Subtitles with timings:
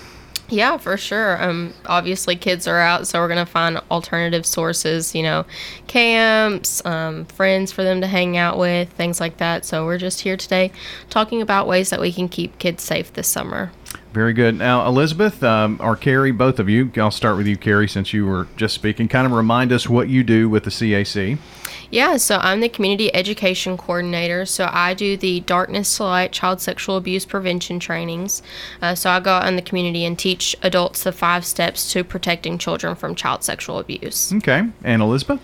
[0.51, 1.43] Yeah, for sure.
[1.43, 5.15] Um, obviously, kids are out, so we're gonna find alternative sources.
[5.15, 5.45] You know,
[5.89, 9.67] camps, um, friends for them to hang out with, things like that.
[9.67, 10.73] So we're just here today,
[11.11, 13.73] talking about ways that we can keep kids safe this summer.
[14.13, 14.57] Very good.
[14.57, 18.27] Now, Elizabeth um, or Carrie, both of you, I'll start with you, Carrie, since you
[18.27, 19.09] were just speaking.
[19.09, 21.39] Kind of remind us what you do with the CAC.
[21.91, 24.45] Yeah, so I'm the community education coordinator.
[24.45, 28.43] So I do the Darkness to Light child sexual abuse prevention trainings.
[28.83, 32.05] Uh, so I go out in the community and teach adults the five steps to
[32.05, 34.35] protecting children from child sexual abuse.
[34.35, 34.65] Okay.
[34.85, 35.41] And Elizabeth?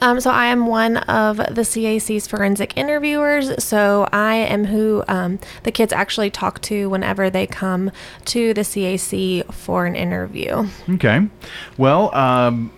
[0.00, 3.62] Um, so I am one of the CAC's forensic interviewers.
[3.62, 7.90] So I am who um, the kids actually talk to whenever they come
[8.26, 10.68] to the CAC for an interview.
[10.90, 11.28] Okay.
[11.76, 12.72] Well, um,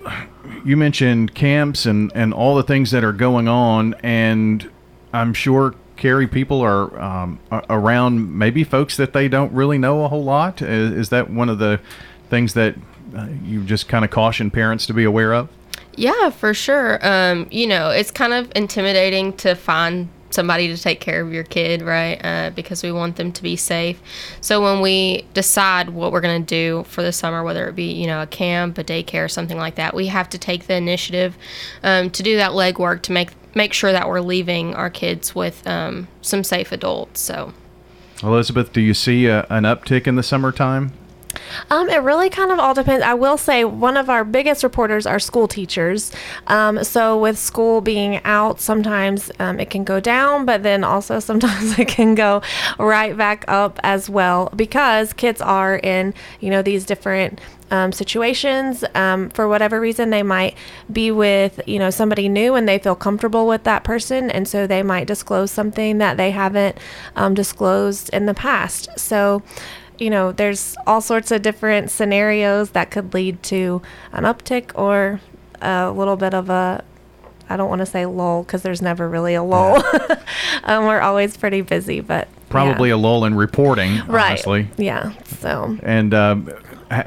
[0.65, 4.71] you mentioned camps and, and all the things that are going on, and
[5.13, 7.39] I'm sure Carrie people are um,
[7.71, 10.61] around maybe folks that they don't really know a whole lot.
[10.61, 11.81] Is, is that one of the
[12.29, 12.75] things that
[13.17, 15.49] uh, you just kind of caution parents to be aware of?
[15.97, 16.99] Yeah, for sure.
[17.07, 21.45] Um, you know, it's kind of intimidating to find somebody to take care of your
[21.45, 22.21] kid, right?
[22.25, 24.01] Uh, because we want them to be safe.
[24.41, 27.93] So when we decide what we're going to do for the summer, whether it be
[27.93, 31.37] you know a camp, a daycare, something like that, we have to take the initiative
[31.83, 35.67] um, to do that legwork to make make sure that we're leaving our kids with
[35.67, 37.21] um, some safe adults.
[37.21, 37.53] So.
[38.23, 40.93] Elizabeth, do you see a, an uptick in the summertime?
[41.71, 43.05] Um, it really kind of all depends.
[43.05, 46.13] I will say one of our biggest reporters are school teachers.
[46.47, 51.21] Um, so with school being out, sometimes um, it can go down, but then also
[51.21, 52.43] sometimes it can go
[52.79, 57.41] right back up as well because kids are in you know these different
[57.71, 58.85] um, situations.
[58.95, 60.57] Um, for whatever reason, they might
[60.93, 64.67] be with you know somebody new and they feel comfortable with that person, and so
[64.67, 66.79] they might disclose something that they haven't
[67.17, 68.89] um, disclosed in the past.
[68.99, 69.43] So
[69.99, 73.83] you know, there's all sorts of different scenarios that could lead to
[74.13, 75.21] an uptick or
[75.61, 76.85] a little bit of a
[77.49, 79.83] I don't want to say lull because there's never really a lull.
[79.93, 80.23] Yeah.
[80.65, 82.95] um, we're always pretty busy, but probably yeah.
[82.95, 84.31] a lull in reporting, right?
[84.31, 84.69] Honestly.
[84.79, 85.13] Yeah.
[85.25, 85.79] So.
[85.83, 86.47] And um,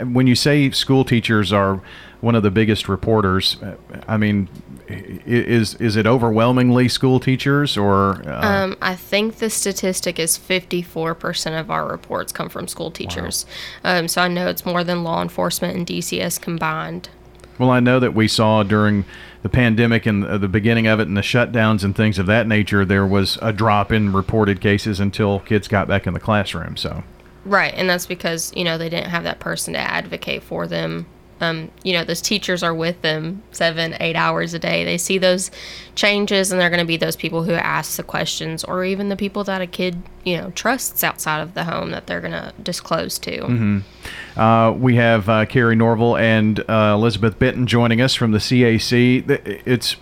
[0.04, 1.82] when you say school teachers are
[2.22, 3.58] one of the biggest reporters,
[4.08, 4.50] I mean,
[4.88, 8.22] is is it overwhelmingly school teachers or?
[8.28, 8.42] Uh...
[8.42, 12.92] Um, I think the statistic is fifty four percent of our reports come from school
[12.92, 13.46] teachers.
[13.84, 14.00] Wow.
[14.00, 17.10] Um, so I know it's more than law enforcement and DCS combined.
[17.60, 19.06] Well, I know that we saw during
[19.42, 22.86] the pandemic and the beginning of it and the shutdowns and things of that nature,
[22.86, 26.78] there was a drop in reported cases until kids got back in the classroom.
[26.78, 27.04] So.
[27.46, 31.08] Right, and that's because you know they didn't have that person to advocate for them
[31.40, 34.84] um, you know, those teachers are with them seven, eight hours a day.
[34.84, 35.52] They see those
[35.96, 39.16] changes, and they're going to be those people who ask the questions, or even the
[39.16, 42.54] people that a kid, you know, trusts outside of the home that they're going to
[42.62, 43.40] disclose to.
[43.40, 44.40] Mm-hmm.
[44.40, 49.62] Uh, we have uh, Carrie Norval and uh, Elizabeth Benton joining us from the CAC.
[49.66, 49.96] It's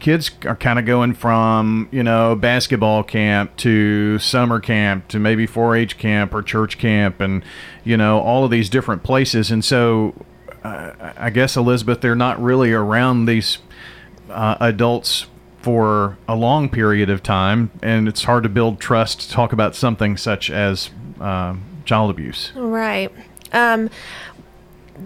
[0.00, 5.46] kids are kind of going from you know basketball camp to summer camp to maybe
[5.46, 7.44] 4-H camp or church camp and
[7.84, 10.14] you know all of these different places and so
[10.64, 13.58] I guess Elizabeth, they're not really around these
[14.30, 15.26] uh, adults
[15.62, 19.74] for a long period of time, and it's hard to build trust to talk about
[19.74, 21.54] something such as uh,
[21.84, 22.52] child abuse.
[22.54, 23.12] Right.
[23.52, 23.90] Um,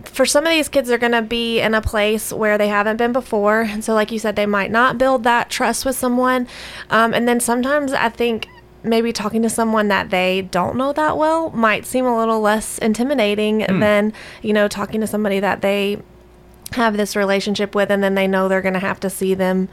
[0.05, 2.97] for some of these kids, they're going to be in a place where they haven't
[2.97, 3.63] been before.
[3.63, 6.49] And so, like you said, they might not build that trust with someone.
[6.91, 8.49] Um, and then sometimes I think
[8.85, 12.79] maybe talking to someone that they don't know that well might seem a little less
[12.79, 13.81] intimidating mm.
[13.81, 14.13] than,
[14.43, 16.01] you know, talking to somebody that they
[16.73, 19.69] have this relationship with and then they know they're going to have to see them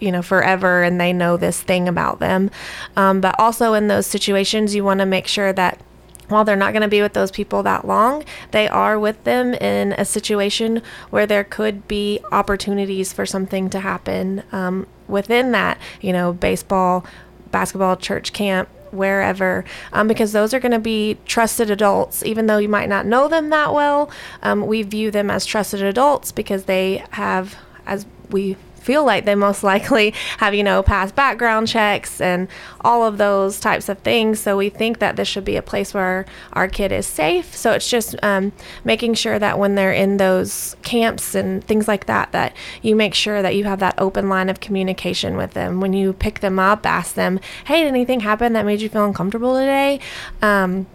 [0.00, 2.50] you know forever and they know this thing about them
[2.96, 5.80] um, but also in those situations you want to make sure that
[6.28, 9.54] while they're not going to be with those people that long, they are with them
[9.54, 15.78] in a situation where there could be opportunities for something to happen um, within that,
[16.00, 17.04] you know, baseball
[17.50, 22.24] basketball, church camp, wherever, um, because those are going to be trusted adults.
[22.24, 24.10] Even though you might not know them that well,
[24.42, 27.56] um, we view them as trusted adults because they have,
[27.86, 32.48] as we feel like they most likely have, you know, passed background checks and
[32.80, 34.40] all of those types of things.
[34.40, 37.54] So we think that this should be a place where our kid is safe.
[37.54, 38.52] So it's just um,
[38.84, 43.14] making sure that when they're in those camps and things like that, that you make
[43.14, 45.80] sure that you have that open line of communication with them.
[45.80, 49.04] When you pick them up, ask them, hey, did anything happen that made you feel
[49.04, 50.00] uncomfortable today?
[50.42, 50.86] Um,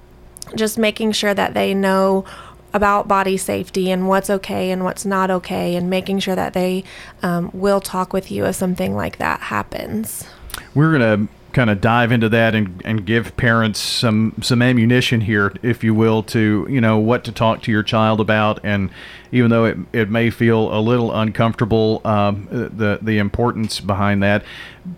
[0.55, 2.25] just making sure that they know
[2.73, 6.83] about body safety and what's okay and what's not okay, and making sure that they
[7.21, 10.25] um, will talk with you if something like that happens.
[10.73, 15.21] We're going to kind of dive into that and, and give parents some some ammunition
[15.21, 18.59] here, if you will, to you know what to talk to your child about.
[18.63, 18.89] And
[19.31, 24.43] even though it, it may feel a little uncomfortable, um, the the importance behind that.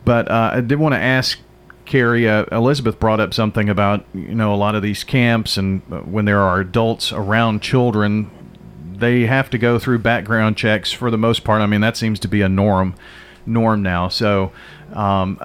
[0.05, 1.39] But uh, I did want to ask
[1.85, 5.81] Carrie, uh, Elizabeth brought up something about you know a lot of these camps and
[5.91, 8.29] uh, when there are adults around children,
[8.95, 11.61] they have to go through background checks for the most part.
[11.61, 12.95] I mean that seems to be a norm
[13.45, 14.07] norm now.
[14.07, 14.51] So
[14.93, 15.39] um,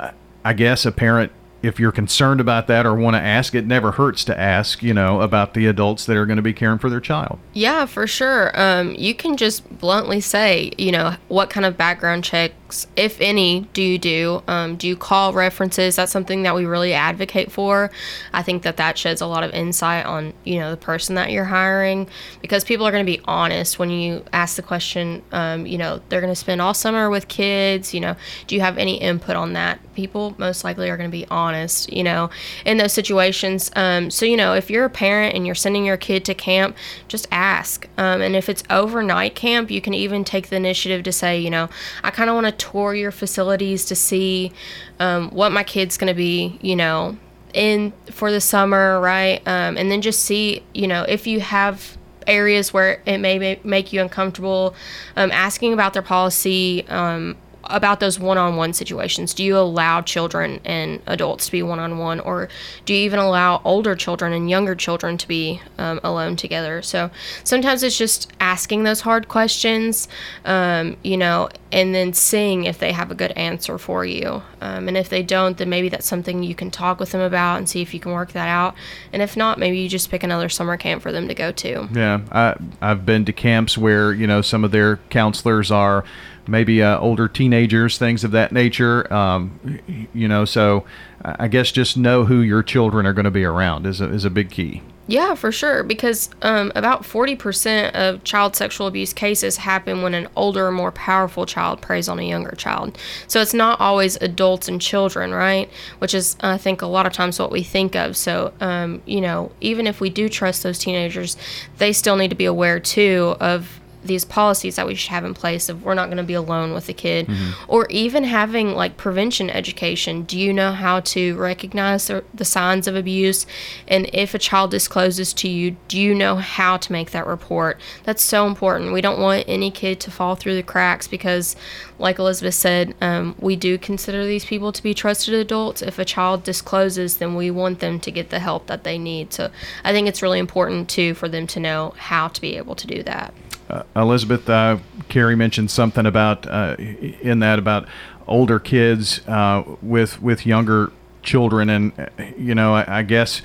[0.44, 1.32] I guess a parent
[1.62, 4.94] if you're concerned about that or want to ask, it never hurts to ask, you
[4.94, 7.38] know, about the adults that are going to be caring for their child.
[7.52, 8.58] Yeah, for sure.
[8.58, 12.24] Um, you can just bluntly say, you know, what kind of background
[12.70, 14.42] checks, if any, do you do?
[14.46, 15.96] Um, do you call references?
[15.96, 17.90] That's something that we really advocate for.
[18.32, 21.30] I think that that sheds a lot of insight on, you know, the person that
[21.30, 22.08] you're hiring
[22.40, 26.00] because people are going to be honest when you ask the question, um, you know,
[26.08, 29.36] they're going to spend all summer with kids, you know, do you have any input
[29.36, 29.78] on that?
[29.94, 32.30] People most likely are going to be honest you know,
[32.64, 33.70] in those situations.
[33.74, 36.76] Um, so, you know, if you're a parent and you're sending your kid to camp,
[37.08, 37.88] just ask.
[37.98, 41.50] Um, and if it's overnight camp, you can even take the initiative to say, you
[41.50, 41.68] know,
[42.04, 44.52] I kind of want to tour your facilities to see
[45.00, 47.16] um, what my kid's going to be, you know,
[47.54, 49.40] in for the summer, right?
[49.46, 51.96] Um, and then just see, you know, if you have
[52.26, 54.74] areas where it may make you uncomfortable,
[55.16, 57.36] um, asking about their policy um,
[57.70, 59.34] about those one-on-one situations?
[59.34, 62.48] Do you allow children and adults to be one-on-one or
[62.84, 66.82] do you even allow older children and younger children to be um, alone together?
[66.82, 67.10] So
[67.44, 70.08] sometimes it's just asking those hard questions
[70.44, 74.42] um, you know and then seeing if they have a good answer for you.
[74.60, 77.58] Um, and if they don't then maybe that's something you can talk with them about
[77.58, 78.74] and see if you can work that out.
[79.12, 81.88] And if not maybe you just pick another summer camp for them to go to.
[81.92, 86.04] Yeah I, i've been to camps where you know some of their counselors are
[86.46, 89.12] maybe uh, older teenagers, things of that nature.
[89.12, 89.78] Um,
[90.12, 90.84] you know, so
[91.24, 94.24] I guess just know who your children are going to be around is a, is
[94.24, 94.82] a big key.
[95.10, 95.82] Yeah, for sure.
[95.82, 101.46] Because um, about 40% of child sexual abuse cases happen when an older, more powerful
[101.46, 102.96] child preys on a younger child.
[103.26, 105.68] So it's not always adults and children, right?
[105.98, 108.16] Which is, I think, a lot of times what we think of.
[108.16, 111.36] So, um, you know, even if we do trust those teenagers,
[111.78, 115.34] they still need to be aware, too, of these policies that we should have in
[115.34, 117.26] place of we're not going to be alone with the kid.
[117.26, 117.50] Mm-hmm.
[117.68, 120.22] or even having like prevention education.
[120.22, 123.46] Do you know how to recognize the, signs of abuse?
[123.86, 127.78] And if a child discloses to you do you know how to make that report?
[128.04, 128.92] That's so important.
[128.92, 131.56] We don't want any kid to fall through the cracks because
[131.98, 135.82] like elizabeth said um, we do consider these people to be trusted adults.
[135.82, 139.32] If a child discloses then we want them to get the help that they need.
[139.32, 139.50] So
[139.84, 142.86] i think it's really important too for them to know how to be able to
[142.86, 143.34] do that
[143.70, 147.86] uh, Elizabeth, uh, Carrie mentioned something about uh, in that about
[148.26, 153.42] older kids uh, with with younger children, and uh, you know, I, I guess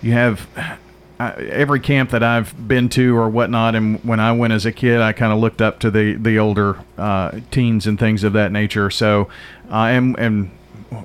[0.00, 0.48] you have
[1.20, 5.00] every camp that I've been to or whatnot, and when I went as a kid,
[5.00, 6.78] I kind of looked up to the the older
[7.50, 8.90] teens and things of that nature.
[8.90, 9.28] So,
[9.70, 10.50] and and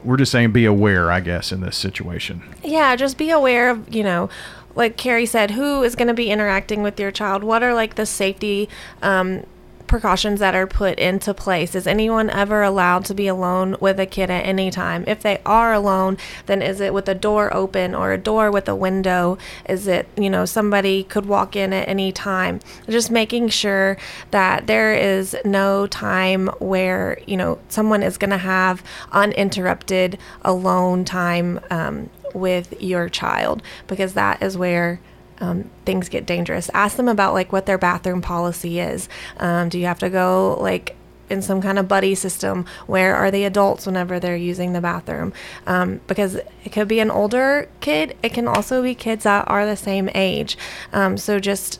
[0.03, 2.43] we're just saying, be aware, I guess, in this situation.
[2.63, 4.29] Yeah, just be aware of you know
[4.77, 7.43] like Carrie said, who is going to be interacting with your child?
[7.43, 8.69] What are like the safety
[9.01, 9.43] um,
[9.87, 11.73] precautions that are put into place?
[11.73, 15.03] Is anyone ever allowed to be alone with a kid at any time?
[15.07, 18.69] If they are alone, then is it with a door open or a door with
[18.69, 19.39] a window?
[19.67, 22.59] Is it, you know, somebody could walk in at any time?
[22.87, 23.97] Just making sure
[24.29, 31.03] that there is no time where, you know, someone is going to have uninterrupted alone
[31.03, 34.99] time um, with your child because that is where
[35.39, 36.69] um, things get dangerous.
[36.73, 39.07] Ask them about like what their bathroom policy is.
[39.37, 40.95] Um, do you have to go like
[41.29, 42.65] in some kind of buddy system?
[42.87, 45.33] Where are the adults whenever they're using the bathroom?
[45.65, 48.17] Um, because it could be an older kid.
[48.23, 50.57] It can also be kids that are the same age.
[50.93, 51.79] Um, so just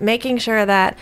[0.00, 0.96] making sure that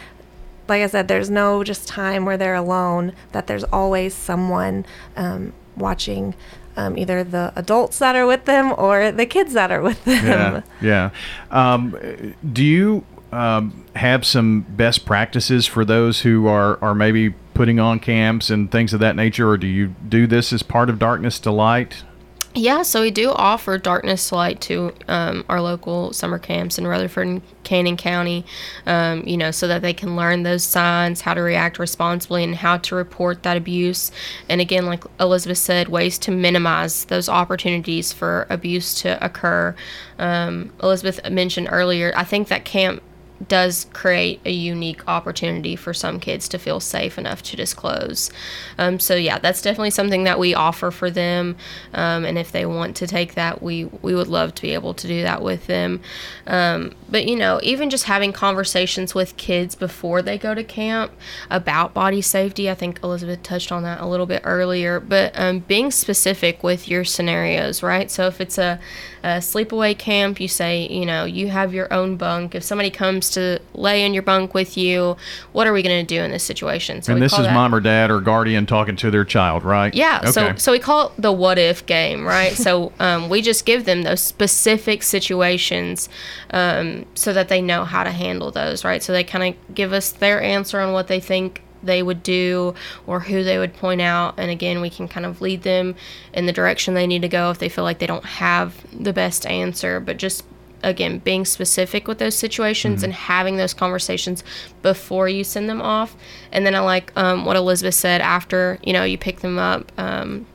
[0.68, 5.52] like I said, there's no just time where they're alone, that there's always someone um,
[5.76, 6.34] watching
[6.76, 10.24] um, either the adults that are with them or the kids that are with them.
[10.24, 11.10] Yeah, yeah.
[11.50, 17.78] Um, do you um, have some best practices for those who are, are maybe putting
[17.78, 20.98] on camps and things of that nature, or do you do this as part of
[20.98, 22.04] Darkness to Light?
[22.54, 27.26] Yeah, so we do offer Darkness Light to um, our local summer camps in Rutherford
[27.26, 28.44] and Cannon County,
[28.84, 32.54] um, you know, so that they can learn those signs, how to react responsibly, and
[32.56, 34.12] how to report that abuse.
[34.50, 39.74] And again, like Elizabeth said, ways to minimize those opportunities for abuse to occur.
[40.18, 43.02] Um, Elizabeth mentioned earlier, I think that camp
[43.48, 48.30] does create a unique opportunity for some kids to feel safe enough to disclose.
[48.78, 51.56] Um, so yeah, that's definitely something that we offer for them,
[51.94, 54.94] um, and if they want to take that, we we would love to be able
[54.94, 56.00] to do that with them.
[56.46, 61.12] Um, but you know, even just having conversations with kids before they go to camp
[61.50, 65.00] about body safety, I think Elizabeth touched on that a little bit earlier.
[65.00, 68.10] But um, being specific with your scenarios, right?
[68.10, 68.78] So if it's a,
[69.22, 72.54] a sleepaway camp, you say, you know, you have your own bunk.
[72.54, 75.16] If somebody comes to lay in your bunk with you.
[75.52, 77.02] What are we going to do in this situation?
[77.02, 79.94] So and this is that, mom or dad or guardian talking to their child, right?
[79.94, 80.20] Yeah.
[80.22, 80.30] Okay.
[80.30, 82.52] So so we call it the what if game, right?
[82.52, 86.08] so um, we just give them those specific situations
[86.50, 89.02] um, so that they know how to handle those, right?
[89.02, 92.74] So they kind of give us their answer on what they think they would do
[93.06, 94.34] or who they would point out.
[94.38, 95.94] And again, we can kind of lead them
[96.32, 99.12] in the direction they need to go if they feel like they don't have the
[99.12, 100.44] best answer, but just
[100.82, 103.06] again being specific with those situations mm-hmm.
[103.06, 104.42] and having those conversations
[104.82, 106.16] before you send them off.
[106.50, 109.90] And then i like um, what elizabeth said after you know you pick them up
[109.98, 110.46] um,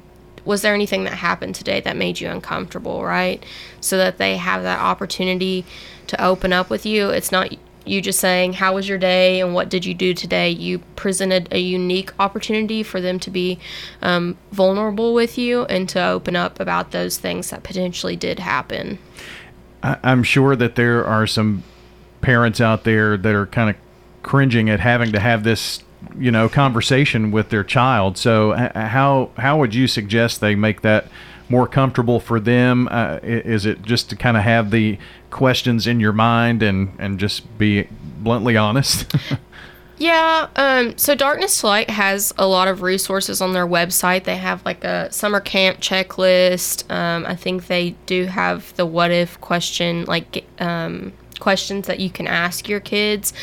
[0.47, 3.45] was there anything that happened today that made you uncomfortable right?
[3.81, 5.65] So that they have that opportunity
[6.07, 7.09] to open up with you.
[7.09, 7.55] It's not
[7.85, 10.49] you just saying how was your day and what did you do today?
[10.49, 13.59] You presented a unique opportunity for them to be
[14.01, 18.99] um, vulnerable with you and to open up about those things that potentially did happen
[19.83, 21.63] I, I'm sure that there are some
[22.21, 23.75] parents out there that are kind of
[24.23, 25.83] cringing at having to have this
[26.17, 28.17] you know conversation with their child.
[28.17, 31.07] So how how would you suggest they make that
[31.49, 32.87] more comfortable for them?
[32.91, 34.97] Uh, is it just to kind of have the
[35.29, 37.87] questions in your mind and and just be
[38.19, 39.13] bluntly honest
[39.99, 44.25] Yeah, um, so Darkness to Light has a lot of resources on their website.
[44.25, 46.89] They have like a summer camp checklist.
[46.91, 52.11] Um, I think they do have the what if question, like um, questions that you
[52.11, 53.33] can ask your kids.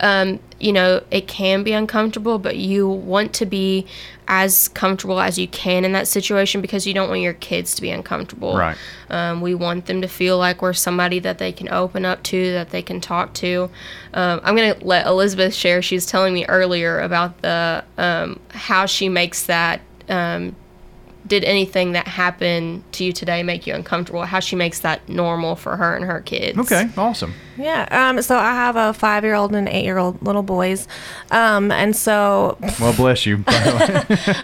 [0.00, 3.86] Um, you know, it can be uncomfortable, but you want to be
[4.28, 7.82] as comfortable as you can in that situation because you don't want your kids to
[7.82, 8.56] be uncomfortable.
[8.56, 8.76] Right.
[9.10, 12.52] Um, we want them to feel like we're somebody that they can open up to,
[12.52, 13.70] that they can talk to.
[14.14, 15.82] Um, I'm gonna let Elizabeth share.
[15.82, 20.56] She's telling me earlier about the um, how she makes that um,
[21.26, 24.24] did anything that happened to you today make you uncomfortable?
[24.24, 26.58] How she makes that normal for her and her kids.
[26.58, 27.34] Okay, awesome.
[27.56, 27.88] Yeah.
[27.90, 30.86] Um, so I have a five year old and an eight year old little boys.
[31.30, 32.58] Um, and so.
[32.80, 33.36] Well, bless you.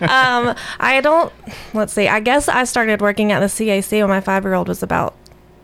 [0.02, 1.32] um, I don't,
[1.74, 4.68] let's see, I guess I started working at the CAC when my five year old
[4.68, 5.14] was about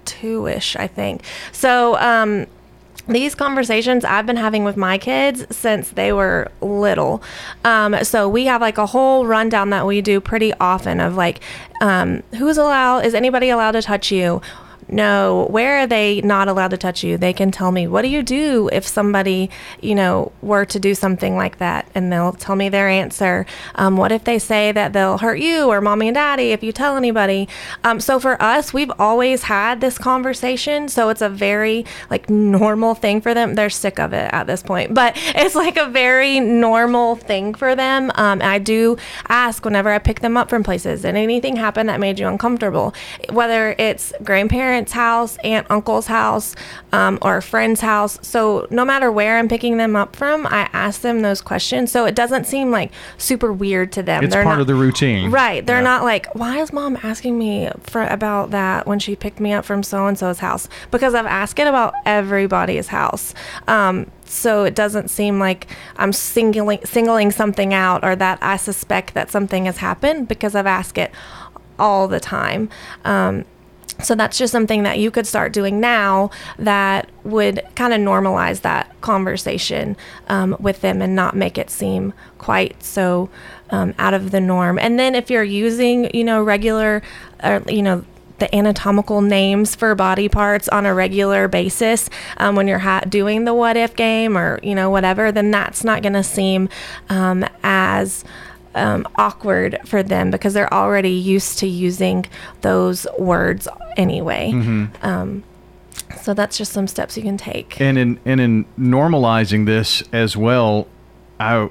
[0.04, 1.22] two ish, I think.
[1.52, 2.46] So, um,
[3.08, 7.22] these conversations I've been having with my kids since they were little.
[7.64, 11.40] Um, so we have like a whole rundown that we do pretty often of like,
[11.80, 14.40] um, who's allowed, is anybody allowed to touch you?
[14.88, 17.18] No, where are they not allowed to touch you?
[17.18, 19.50] They can tell me, what do you do if somebody,
[19.80, 21.88] you know, were to do something like that?
[21.94, 23.46] And they'll tell me their answer.
[23.74, 26.72] Um, what if they say that they'll hurt you or mommy and daddy if you
[26.72, 27.48] tell anybody?
[27.84, 30.88] Um, so for us, we've always had this conversation.
[30.88, 33.54] So it's a very like normal thing for them.
[33.54, 37.74] They're sick of it at this point, but it's like a very normal thing for
[37.74, 38.12] them.
[38.14, 38.96] Um, I do
[39.28, 42.94] ask whenever I pick them up from places, and anything happen that made you uncomfortable?
[43.30, 46.54] Whether it's grandparents, parents' house, aunt, uncle's house,
[46.92, 48.18] um, or a friend's house.
[48.20, 51.90] So no matter where I'm picking them up from, I ask them those questions.
[51.90, 54.22] So it doesn't seem like super weird to them.
[54.22, 55.64] It's They're part not, of the routine, right?
[55.64, 55.82] They're yeah.
[55.82, 59.64] not like, why is mom asking me for about that when she picked me up
[59.64, 60.68] from so and so's house?
[60.90, 63.32] Because I've asked it about everybody's house.
[63.66, 69.14] Um, so it doesn't seem like I'm singling singling something out or that I suspect
[69.14, 71.12] that something has happened because I've asked it
[71.78, 72.68] all the time.
[73.04, 73.44] Um,
[74.02, 78.60] so that's just something that you could start doing now that would kind of normalize
[78.60, 79.96] that conversation
[80.28, 83.28] um, with them and not make it seem quite so
[83.70, 84.78] um, out of the norm.
[84.78, 87.02] And then if you're using, you know, regular,
[87.40, 88.04] uh, you know,
[88.38, 93.44] the anatomical names for body parts on a regular basis um, when you're ha- doing
[93.44, 96.68] the what if game or you know whatever then that's not going to seem
[97.08, 98.24] um, as
[98.76, 102.26] um, awkward for them because they're already used to using
[102.60, 103.66] those words
[103.96, 104.52] anyway.
[105.02, 105.42] Um,
[106.20, 107.80] so that's just some steps you can take.
[107.80, 110.86] And in and in normalizing this as well,
[111.40, 111.68] I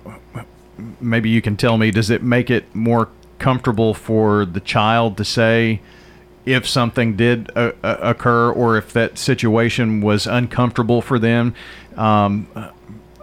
[0.99, 3.09] maybe you can tell me does it make it more
[3.39, 5.81] comfortable for the child to say
[6.45, 11.53] if something did uh, uh, occur or if that situation was uncomfortable for them
[11.95, 12.47] um,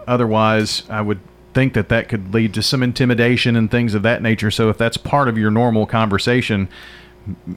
[0.07, 1.19] otherwise i would
[1.53, 4.77] think that that could lead to some intimidation and things of that nature so if
[4.77, 6.67] that's part of your normal conversation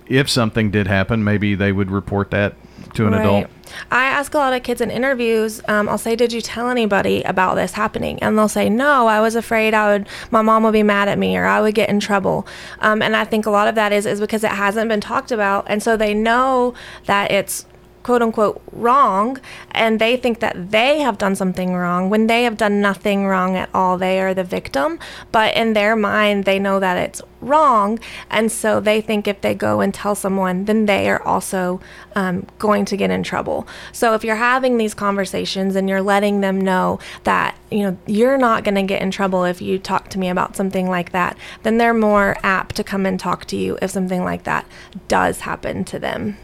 [0.07, 2.55] if something did happen maybe they would report that
[2.95, 3.49] to an adult
[3.91, 5.61] I ask a lot of kids in interviews.
[5.69, 9.21] Um, I'll say, "Did you tell anybody about this happening?" And they'll say, "No, I
[9.21, 11.89] was afraid I would, my mom would be mad at me, or I would get
[11.89, 12.47] in trouble."
[12.81, 15.33] Um, and I think a lot of that is is because it hasn't been talked
[15.33, 16.75] about, and so they know
[17.07, 17.67] that it's
[18.07, 19.37] quote unquote wrong
[19.73, 23.57] and they think that they have done something wrong when they have done nothing wrong
[23.57, 24.97] at all they are the victim.
[25.33, 27.99] But in their mind they know that it's wrong
[28.31, 31.81] and so they think if they go and tell someone then they are also
[32.15, 33.67] um, going to get in trouble.
[33.91, 38.39] So if you're having these conversations and you're letting them know that you know you're
[38.39, 41.37] not going to get in trouble if you talk to me about something like that
[41.65, 44.65] then they're more apt to come and talk to you if something like that
[45.09, 46.37] does happen to them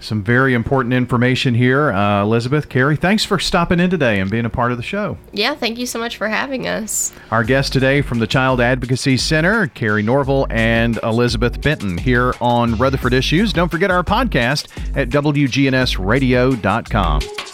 [0.00, 1.92] some very important information here.
[1.92, 5.18] Uh, Elizabeth, Carrie, thanks for stopping in today and being a part of the show.
[5.32, 7.12] Yeah, thank you so much for having us.
[7.30, 12.76] Our guests today from the Child Advocacy Center, Carrie Norville and Elizabeth Benton, here on
[12.76, 13.52] Rutherford Issues.
[13.52, 17.49] Don't forget our podcast at WGNSradio.com.